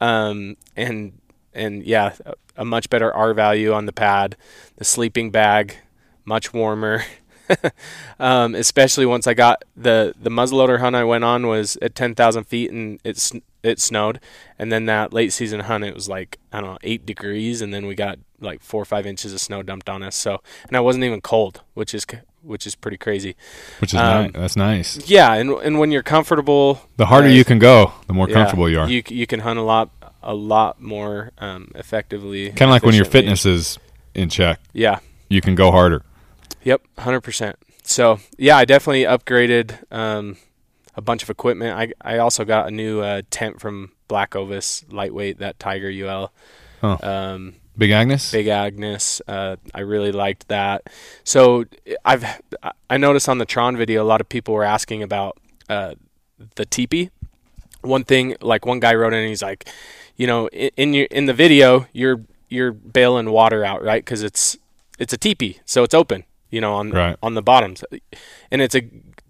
[0.00, 1.18] um, and
[1.54, 4.36] and yeah, a, a much better R value on the pad.
[4.76, 5.76] The sleeping bag,
[6.24, 7.04] much warmer.
[8.18, 12.14] um, especially once I got the the muzzleloader hunt I went on was at ten
[12.14, 13.30] thousand feet and it
[13.62, 14.20] it snowed,
[14.58, 17.72] and then that late season hunt it was like I don't know eight degrees, and
[17.72, 20.16] then we got like four or five inches of snow dumped on us.
[20.16, 22.04] So and I wasn't even cold, which is
[22.42, 23.36] which is pretty crazy.
[23.80, 24.32] Which is Um, nice.
[24.34, 25.08] That's nice.
[25.08, 28.34] Yeah, and and when you're comfortable, The harder uh, you can go, the more yeah,
[28.34, 28.88] comfortable you are.
[28.88, 29.90] You you can hunt a lot
[30.24, 32.50] a lot more um, effectively.
[32.50, 33.78] kind of like when your fitness is
[34.14, 35.00] in check, Yeah.
[35.28, 36.02] you can go harder.
[36.64, 37.56] Yep, hundred percent.
[37.82, 40.36] So yeah, I definitely upgraded um,
[40.94, 41.76] a bunch of equipment.
[41.76, 46.32] I I also got a new uh, tent from Black Ovis, lightweight, that Tiger UL.
[46.80, 46.98] Huh.
[47.02, 48.30] Um, Big Agnes.
[48.30, 49.22] Big Agnes.
[49.26, 50.88] Uh, I really liked that.
[51.24, 51.64] So
[52.04, 52.24] I've
[52.90, 55.94] I noticed on the Tron video a lot of people were asking about uh,
[56.56, 57.10] the teepee.
[57.80, 59.68] One thing, like one guy wrote in, he's like,
[60.16, 64.04] you know, in, in your in the video, you're you're bailing water out, right?
[64.04, 64.56] Because it's
[64.98, 67.16] it's a teepee, so it's open, you know, on Right.
[67.20, 67.82] on the bottoms,
[68.52, 68.82] and it's a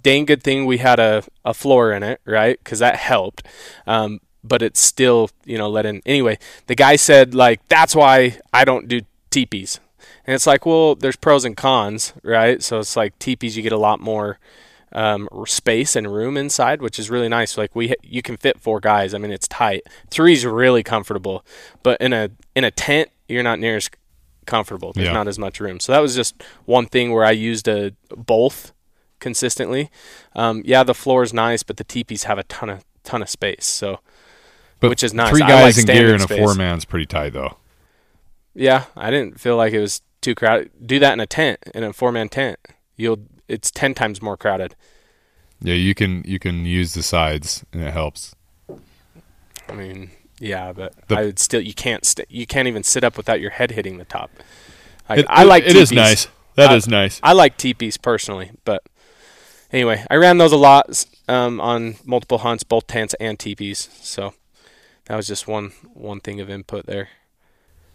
[0.02, 2.58] dang good thing we had a, a floor in it, right?
[2.62, 3.46] Because that helped.
[3.87, 6.02] Um, but it's still, you know, let in.
[6.04, 9.80] Anyway, the guy said like that's why I don't do teepees,
[10.26, 12.62] and it's like, well, there's pros and cons, right?
[12.62, 14.38] So it's like teepees, you get a lot more
[14.94, 17.56] um, space and room inside, which is really nice.
[17.56, 19.14] Like we, you can fit four guys.
[19.14, 19.82] I mean, it's tight.
[20.11, 21.44] Three's really comfortable,
[21.82, 23.88] but in a in a tent, you're not near as
[24.46, 24.92] comfortable.
[24.92, 25.12] There's Yeah.
[25.14, 25.81] not as much room.
[25.81, 28.72] So that was just one thing where I used a both
[29.20, 29.90] consistently.
[30.35, 33.28] Um, yeah, the floor is nice, but the teepees have a ton of ton of
[33.28, 33.66] space.
[33.66, 34.00] So
[34.81, 35.31] But which is nice.
[35.31, 37.57] Three guys like in gear and a four man's pretty tight though.
[38.55, 40.70] yeah, I didn't feel like it was too crowded.
[40.87, 42.59] Do that in a tent, in a four man tent.
[42.96, 44.74] You'll it's ten times more crowded.
[45.61, 48.35] Yeah, you can you can use the sides and it helps.
[49.68, 50.11] I mean,
[50.42, 53.40] yeah, but The- I would still you can't st- you can't even sit up without
[53.40, 54.31] your head hitting the top.
[55.09, 55.96] Like, It- I like it is teepees.
[56.05, 56.28] nice.
[56.57, 57.20] That I- is nice.
[57.22, 58.83] I like teepees personally, but
[59.72, 63.88] anyway, I ran those a lot um, on multiple hunts, both tents and teepees.
[64.02, 64.35] So
[65.07, 67.09] that was just one one thing of input there.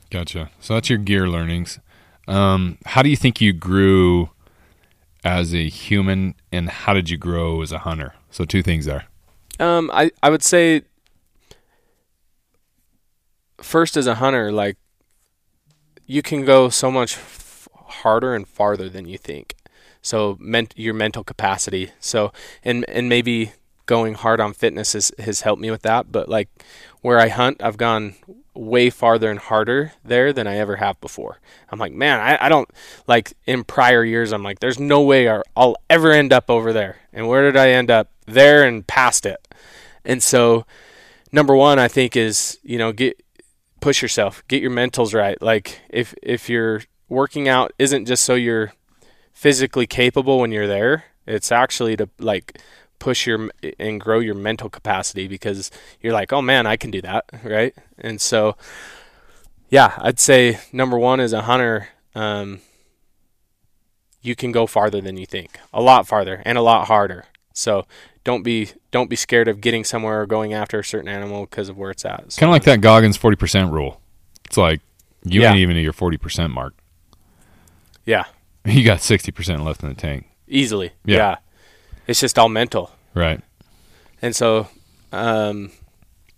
[0.10, 0.49] Gotcha.
[0.62, 1.79] So that's your gear learnings.
[2.27, 4.29] Um, how do you think you grew
[5.23, 8.13] as a human, and how did you grow as a hunter?
[8.31, 9.05] So two things there.
[9.60, 10.81] Um, I I would say
[13.61, 14.77] first as a hunter, like
[16.05, 19.55] you can go so much f- harder and farther than you think.
[20.01, 21.91] So ment- your mental capacity.
[21.99, 22.31] So
[22.63, 23.51] and and maybe
[23.85, 26.11] going hard on fitness has, has helped me with that.
[26.11, 26.49] But like
[27.01, 28.15] where I hunt, I've gone
[28.53, 31.39] way farther and harder there than I ever have before.
[31.69, 32.69] I'm like, man, I, I don't
[33.07, 34.31] like in prior years.
[34.31, 36.97] I'm like, there's no way I'll ever end up over there.
[37.13, 38.11] And where did I end up?
[38.25, 39.47] There and past it.
[40.03, 40.65] And so,
[41.31, 43.21] number one, I think is you know get
[43.79, 45.41] push yourself, get your mentals right.
[45.41, 48.73] Like if if you're working out isn't just so you're
[49.33, 52.59] physically capable when you're there, it's actually to like
[52.99, 57.01] push your and grow your mental capacity because you're like, oh man, I can do
[57.01, 57.75] that, right?
[57.97, 58.55] And so,
[59.69, 62.61] yeah, I'd say number one as a hunter, um,
[64.21, 67.25] you can go farther than you think, a lot farther and a lot harder.
[67.53, 67.85] So
[68.23, 71.69] don't be don't be scared of getting somewhere or going after a certain animal because
[71.69, 72.31] of where it's at.
[72.31, 74.01] So, Kind of like that Goggins forty percent rule.
[74.45, 74.81] It's like
[75.23, 75.49] you Yeah.
[75.51, 76.73] ain't even at your forty percent mark.
[78.05, 78.25] yeah,
[78.65, 80.25] You got sixty percent left in the tank.
[80.47, 80.91] easily.
[81.05, 81.17] Yeah.
[81.17, 81.36] yeah,
[82.07, 82.91] it's just all mental.
[83.13, 83.41] Right.
[84.21, 84.67] And so,
[85.12, 85.71] um,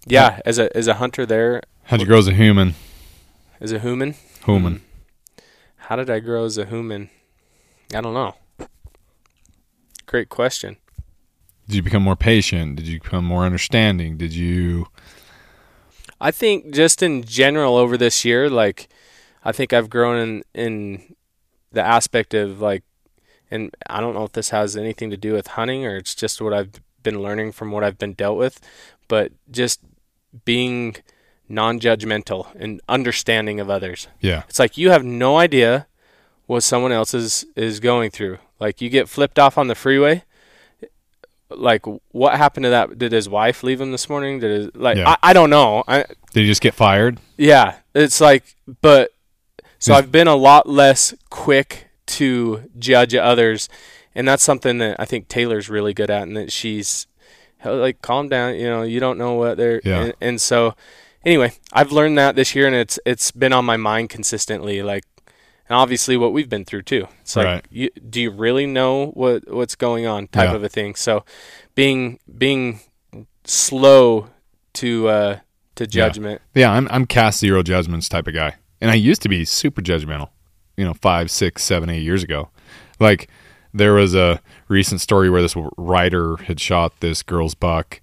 [0.05, 2.75] yeah, as a as a hunter there, How'd you grow as a human?
[3.61, 4.81] as a human, Human.
[5.77, 7.09] how did I grow as a human?
[7.93, 8.35] I don't know.
[10.05, 10.77] Great question.
[11.69, 12.77] Did you become more patient?
[12.77, 14.17] Did you become more understanding?
[14.17, 14.87] Did you
[16.19, 18.89] I think just in general over this year, like
[19.43, 21.15] I think I've grown in in
[21.71, 22.83] the aspect of like,
[23.51, 26.41] and I don't know if this has anything to do with hunting or it's just
[26.41, 26.71] what I've
[27.03, 28.59] been learning from what I've been dealt with,
[29.07, 29.79] but just
[30.45, 30.95] being
[31.47, 34.07] non-judgmental and understanding of others.
[34.19, 34.43] Yeah.
[34.49, 35.87] It's like you have no idea
[36.47, 38.39] what someone else is is going through.
[38.59, 40.23] Like you get flipped off on the freeway.
[41.49, 42.97] Like what happened to that?
[42.97, 44.39] Did his wife leave him this morning?
[44.39, 45.09] Did his, like Yeah.
[45.09, 45.83] I, I don't know.
[45.87, 47.19] I Did you just get fired?
[47.37, 49.11] yeah, it's like but
[49.79, 53.69] so I've been a lot less quick to judge others,
[54.13, 57.07] and that's something that I think Taylor's really good at, and that she's
[57.63, 58.55] like calm down.
[58.55, 60.01] You know, you don't know what they're Yeah.
[60.01, 60.75] and, and so
[61.25, 64.81] anyway, I've learned that this year, and it's it's been on my mind consistently.
[64.83, 65.03] Like,
[65.69, 67.07] and obviously what we've been through too.
[67.21, 67.65] It's like, Right.
[67.69, 70.27] you, do you really know what what's going on?
[70.27, 70.55] Type Yeah.
[70.55, 70.95] of a thing.
[70.95, 71.23] So,
[71.75, 72.79] being being
[73.45, 74.27] slow
[74.73, 75.39] to uh
[75.75, 76.41] to judgment.
[76.53, 79.81] Yeah, I'm I'm cast zero judgments type of guy, and I used to be super
[79.81, 80.29] judgmental.
[80.77, 82.49] You know, five, six, seven, eight years ago.
[82.99, 83.29] Like
[83.73, 88.01] there was a recent story where this writer had shot this girl's buck,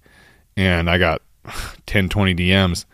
[0.55, 1.21] and I got
[1.85, 2.85] 10, 20 DMs.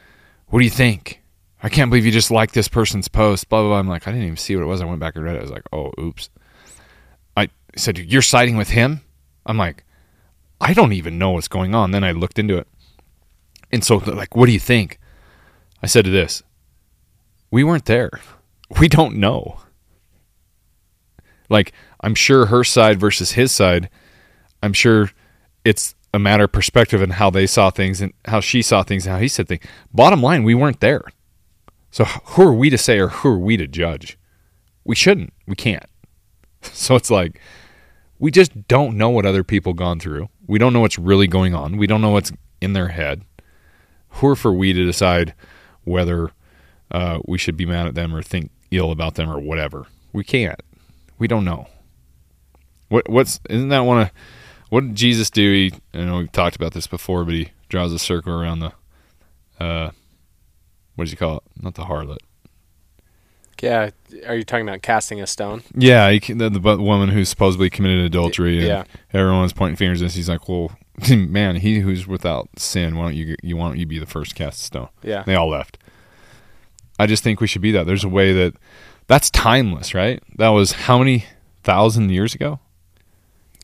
[0.48, 1.22] What do you think?
[1.64, 3.48] I can't believe you just liked this person's post.
[3.48, 3.80] Blah blah blah.
[3.80, 4.82] I'm like, I didn't even see what it was.
[4.82, 5.40] I went back and read it.
[5.40, 6.30] I was like, oh, oops.
[7.38, 9.02] I said, you're siding with him.
[9.46, 9.86] I'm like,
[10.60, 11.92] I don't even know what's going on.
[11.92, 12.68] Then I looked into it.
[13.72, 15.00] And so, like, what do you think?
[15.82, 16.44] I said to this,
[17.50, 18.12] we weren't there.
[18.80, 19.60] We don't know.
[21.48, 23.88] Like, I'm sure her side versus his side,
[24.64, 25.12] I'm sure
[25.64, 29.06] it's a matter of perspective and how they saw things and how she saw things
[29.06, 29.64] and how he said things.
[29.94, 31.04] Bottom line, we weren't there.
[31.94, 34.18] So, who are we to say or who are we to judge?
[34.84, 35.32] We shouldn't.
[35.48, 35.86] We can't.
[36.72, 37.40] So, it's like,
[38.18, 40.30] we just don't know what other people gone through.
[40.48, 41.78] We don't know what's really going on.
[41.78, 43.26] We don't know what's in their head.
[44.08, 45.36] Who are for we to decide
[45.84, 46.32] whether
[46.90, 49.86] uh, we should be mad at them or think ill about them or whatever?
[50.14, 50.60] We can't.
[51.20, 51.68] We don't know.
[52.90, 54.12] What what's isn't that one of
[54.70, 55.52] what did Jesus do?
[55.52, 58.72] He I know we've talked about this before, but he draws a circle around the
[59.60, 59.92] uh
[60.96, 61.44] what does you call it?
[61.62, 62.18] Not the harlot.
[63.62, 63.92] Yeah,
[64.28, 65.64] are you talking about casting a stone?
[65.74, 68.84] Yeah, he, the, the woman who supposedly committed adultery, and Yeah.
[69.14, 70.72] everyone's pointing fingers, and he's like, "Well,
[71.10, 74.32] man, he who's without sin, why don't you you why don't you be the first
[74.32, 75.24] to cast a stone?" Yeah.
[75.24, 75.78] They all left.
[77.00, 77.86] I just think we should be that.
[77.86, 78.56] There's a way that
[79.08, 80.22] that's timeless, right?
[80.38, 81.26] That was how many
[81.64, 82.60] thousand years ago?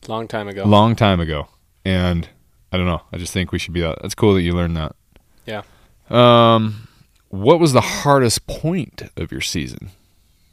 [0.08, 0.64] Long time ago.
[0.64, 1.48] Long time ago,
[1.84, 2.26] and
[2.72, 3.02] I don't know.
[3.12, 3.98] I just think we should be that.
[4.00, 4.96] That's cool that you learned that.
[5.44, 5.62] Yeah.
[6.08, 6.88] Um,
[7.30, 9.90] what was the hardest point of your season?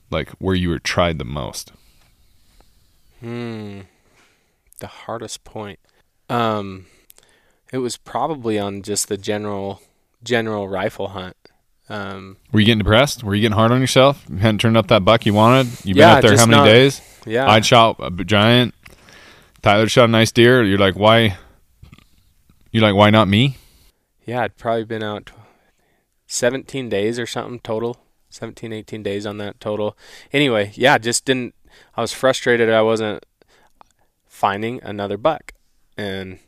[0.09, 1.71] Like where you were tried the most?
[3.19, 3.81] Hmm.
[4.79, 5.79] The hardest point.
[6.29, 6.85] Um,
[7.73, 9.81] it was probably on just the general
[10.23, 11.35] general rifle hunt.
[11.89, 13.23] Um, Were you getting depressed?
[13.23, 14.25] Were you getting hard on yourself?
[14.29, 15.67] You hadn't turned up that buck you wanted.
[15.85, 17.01] You've been Yeah, up there how many not- days?
[17.25, 17.49] yeah.
[17.49, 18.75] I'd shot a giant.
[19.61, 20.63] Tyler shot a nice deer.
[20.63, 21.37] You're like, why?
[22.71, 23.57] You're like, why not me?
[24.25, 25.31] yeah, I'd probably been out
[26.27, 27.97] 17 days or something total.
[28.29, 29.97] 17, 18 days on that total.
[30.31, 31.55] Anyway, yeah, just didn't.
[31.95, 32.69] I was frustrated.
[32.69, 33.25] I wasn't
[34.25, 35.53] finding another buck,
[35.97, 36.39] and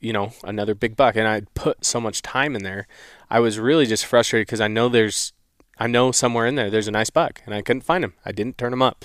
[0.00, 2.86] you know another big buck, and I put so much time in there.
[3.30, 5.32] I was really just frustrated because I know there's
[5.78, 8.14] I know somewhere in there there's a nice buck, and I couldn't find him.
[8.24, 9.04] I didn't turn him up,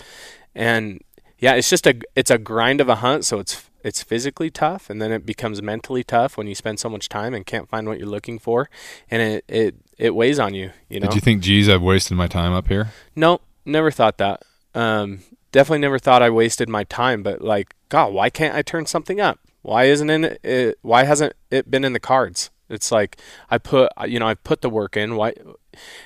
[0.53, 1.01] and
[1.39, 3.25] yeah, it's just a it's a grind of a hunt.
[3.25, 6.89] So it's it's physically tough, and then it becomes mentally tough when you spend so
[6.89, 8.69] much time and can't find what you're looking for,
[9.09, 10.71] and it it, it weighs on you.
[10.89, 11.07] You know.
[11.07, 12.89] Did you think, geez, I've wasted my time up here?
[13.15, 14.41] No, never thought that.
[14.73, 15.19] Um,
[15.51, 17.21] definitely never thought I wasted my time.
[17.21, 19.39] But like, God, why can't I turn something up?
[19.61, 20.39] Why isn't it?
[20.43, 22.49] it why hasn't it been in the cards?
[22.67, 23.17] It's like
[23.51, 25.15] I put, you know, I put the work in.
[25.15, 25.33] Why?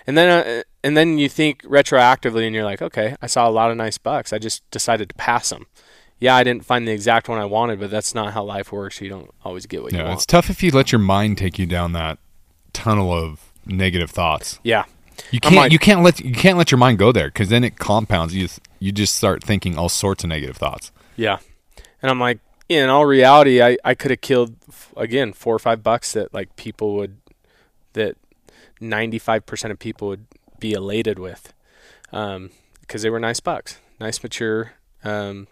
[0.05, 3.51] And then, uh, and then you think retroactively, and you're like, okay, I saw a
[3.51, 4.33] lot of nice bucks.
[4.33, 5.67] I just decided to pass them.
[6.19, 8.99] Yeah, I didn't find the exact one I wanted, but that's not how life works.
[8.99, 10.15] You don't always get what you Yeah, want.
[10.17, 12.17] it's tough if you let your mind take you down that
[12.73, 14.59] tunnel of negative thoughts.
[14.63, 14.85] yeah,
[15.31, 17.63] You can't like- you can't let you can't let your mind go there because then
[17.63, 18.35] it compounds.
[18.35, 18.47] You
[18.79, 20.91] you just start thinking all sorts of negative thoughts.
[21.15, 21.37] Yeah.
[22.01, 24.55] And I'm like, in all reality, I, I could have killed,
[24.97, 27.17] again, four or five bucks that like people would,
[27.93, 28.17] that
[28.81, 30.25] 95% of people would
[30.59, 31.53] be elated with.
[32.11, 32.51] Um,
[32.81, 34.73] because they were nice bucks, nice, mature,
[35.03, 35.47] um,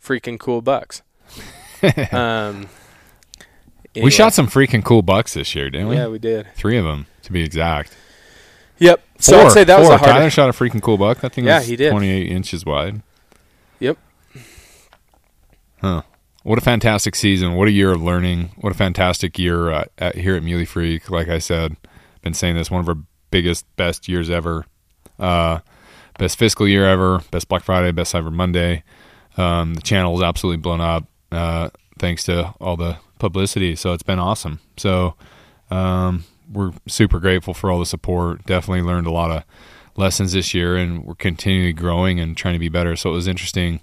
[0.00, 1.02] freaking cool bucks.
[2.12, 2.68] um,
[3.94, 5.96] We shot some freaking cool bucks this year, didn't we?
[5.96, 6.46] Yeah, we did.
[6.54, 7.96] Three of them to be exact.
[8.78, 9.02] Yep.
[9.18, 9.46] So Four.
[9.46, 10.10] I'd say that was a hard.
[10.10, 11.20] Tyler shot a freaking cool buck.
[11.20, 11.90] That thing Yeah, was he did.
[11.90, 13.02] 28 inches wide.
[13.78, 13.98] Yep.
[15.80, 16.02] Huh.
[16.42, 17.54] What a fantastic season.
[17.54, 18.50] What a year of learning.
[18.60, 21.08] What a fantastic year uh, at, here at Muley Freak.
[21.10, 21.76] Like I said,
[22.22, 22.96] been saying this, one of our
[23.30, 24.66] biggest, best years ever.
[25.18, 25.60] Uh,
[26.18, 27.20] best fiscal year ever.
[27.30, 28.82] Best Black Friday, best Cyber Monday.
[29.36, 33.76] Um, the channel is absolutely blown up uh, thanks to all the publicity.
[33.76, 34.58] So it's been awesome.
[34.76, 35.14] So
[35.70, 38.44] um, we're super grateful for all the support.
[38.44, 39.44] Definitely learned a lot of
[39.96, 42.94] lessons this year, and we're continually growing and trying to be better.
[42.96, 43.80] So it was interesting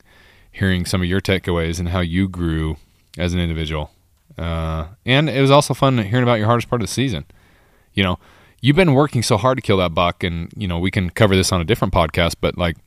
[0.51, 2.77] hearing some of your takeaways and how you grew
[3.17, 3.91] as an individual.
[4.37, 7.25] Uh, and it was also fun hearing about your hardest part of the season.
[7.93, 8.19] You know,
[8.61, 11.35] you've been working so hard to kill that buck, and you know we can cover
[11.35, 12.35] this on a different podcast.
[12.39, 12.77] But like,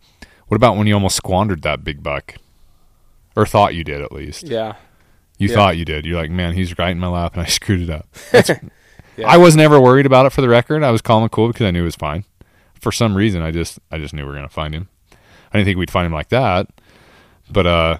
[0.48, 2.36] what about when you almost squandered that big buck,
[3.36, 4.44] or thought you did at least?
[4.44, 4.74] Yeah.
[5.38, 5.54] You Yeah.
[5.54, 6.04] thought you did.
[6.06, 8.06] You're like, man, he's right in my lap, and I screwed it up.
[8.30, 8.58] That's-
[9.16, 9.28] Yeah.
[9.28, 10.82] I was never worried about it for the record.
[10.82, 12.24] I was calm and cool because I knew it was fine.
[12.80, 14.88] For some reason, I just I just knew we were gonna find him.
[15.52, 16.68] I didn't think we'd find him like that,
[17.50, 17.98] but uh,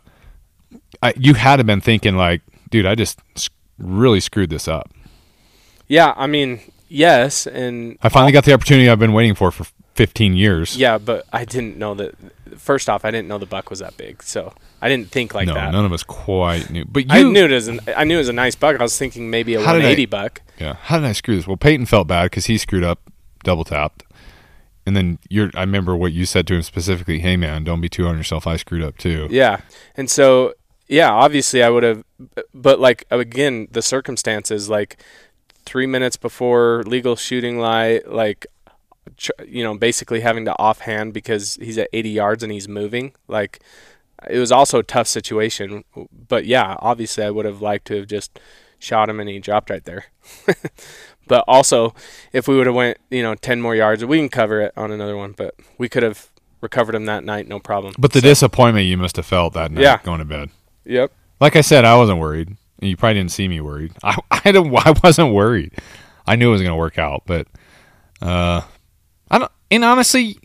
[1.03, 3.21] I, you had to been thinking like, dude, I just
[3.79, 4.91] really screwed this up.
[5.89, 6.15] Yeah.
[6.17, 7.47] I mean, yes.
[7.47, 10.77] And I finally got the opportunity I've been waiting for for 15 years.
[10.77, 12.15] Yeah, but I didn't know that.
[12.57, 15.47] First off, I didn't know the buck was that big, so I didn't think like
[15.47, 15.73] no, that.
[15.73, 16.85] none of us quite knew.
[16.85, 18.79] But you, I knew it was an, I knew it was a nice buck.
[18.79, 20.43] I was thinking maybe a How did I- 180 buck.
[20.63, 20.77] Yeah.
[20.81, 21.47] How did I screw this?
[21.47, 23.01] Well, Peyton felt bad because he screwed up,
[23.43, 24.05] double tapped.
[24.87, 27.19] And then you're, I remember what you said to him specifically.
[27.19, 28.47] Hey, man, don't be too on yourself.
[28.47, 29.29] I screwed up too.
[29.31, 29.61] Yeah,
[29.97, 30.55] and so
[30.89, 32.05] yeah, obviously I would have,
[32.53, 35.03] but like again, the circumstances like
[35.65, 38.47] three minutes before legal shooting light, like
[39.47, 43.13] you know, basically having to offhand because he's at 80 yards and he's moving.
[43.27, 43.61] Like
[44.29, 45.85] it was also a tough situation,
[46.29, 48.39] but yeah, obviously I would have liked to have just
[48.83, 50.07] shot him and he dropped right there.
[51.27, 51.95] but also,
[52.33, 54.91] if we would have went, you know, 10 more yards, we can cover it on
[54.91, 56.29] another one, but we could have
[56.61, 57.95] recovered him that night, no problem.
[57.99, 59.99] But the So- disappointment you must have felt that night Yeah.
[60.03, 60.51] going to bed.
[60.85, 61.13] Yep.
[61.41, 62.57] Like I said, I wasn't worried.
[62.81, 63.93] You probably didn't see me worried.
[64.03, 65.73] I, I, don't, I wasn't worried.
[66.27, 67.23] I knew it was going to work out.
[67.27, 67.47] But
[68.21, 68.63] uh,
[69.31, 70.37] I don't, and honestly,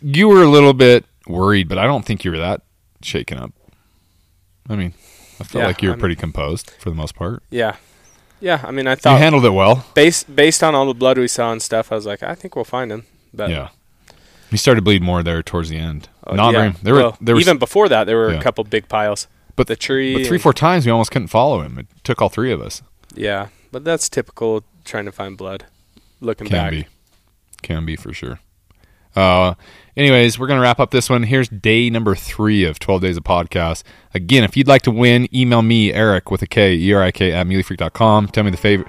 [0.00, 2.62] you were a little bit worried, but I don't think you were that
[3.02, 3.52] shaken up.
[4.68, 4.94] I mean,
[5.40, 7.42] I felt Yeah, like you were I'm- pretty composed for the most part.
[7.50, 7.76] Yeah.
[8.40, 9.86] Yeah, I mean, I thought You handled it well.
[9.94, 12.54] based based on all the blood we saw and stuff, I was like, I think
[12.54, 13.06] we'll find him.
[13.32, 13.68] But yeah.
[14.50, 16.08] he started bleeding more there towards the end.
[16.26, 16.58] uh, Not yeah.
[16.60, 16.74] very.
[16.82, 18.38] There were there was even before that, there were Yeah.
[18.38, 19.26] a couple big piles.
[19.56, 21.78] But- the tree, but three four times we almost couldn't follow him.
[21.78, 22.82] It took all three of us.
[23.14, 25.64] yeah, but that's typical trying to find blood.
[26.20, 26.50] Looking back.
[26.50, 26.86] Can back, be.
[27.62, 28.40] Can be for sure.
[29.16, 29.54] Uh,
[29.96, 31.22] anyways, we're going to wrap up this one.
[31.24, 33.82] Here's day number three of 12 Days of Podcast.
[34.14, 38.28] Again, if you'd like to win, email me, Erik, with a K, E-R-I-K, at muleyfreak.com.
[38.28, 38.88] Tell me the favorite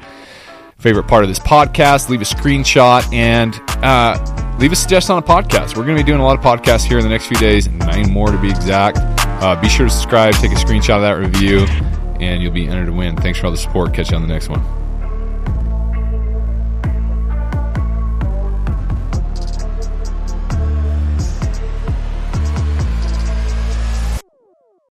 [0.78, 2.10] favorite part of this podcast.
[2.10, 5.76] Leave a screenshot and uh, leave a suggestion on a podcast.
[5.76, 7.68] We're going to be doing a lot of podcasts here in the next few days,
[7.68, 9.00] nine more to be exact.
[9.42, 11.62] Uh, be sure to subscribe, take a screenshot of that review,
[12.20, 13.16] and you'll be entered to win.
[13.16, 13.94] Thanks for all the support.
[13.94, 14.87] Catch you on the next one.